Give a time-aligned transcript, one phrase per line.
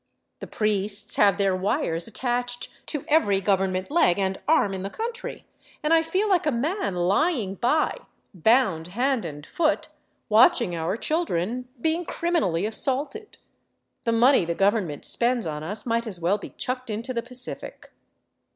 [0.39, 4.89] The priests have their wires attached to every govern ment leg and arm in the
[4.89, 5.45] country,
[5.83, 7.97] and I feel like a man lying by,
[8.33, 9.89] bound hand and foot,
[10.27, 13.37] watching our children being criminally assaulted.
[14.05, 17.91] The money the government spends on us might as well be chucked into the Pacific."